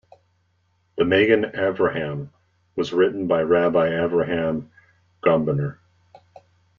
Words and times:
The 0.97 1.05
Magen 1.05 1.43
Avraham 1.53 2.29
was 2.75 2.91
written 2.91 3.27
by 3.27 3.43
Rabbi 3.43 3.87
Avraham 3.89 4.69
Gombiner. 5.23 5.77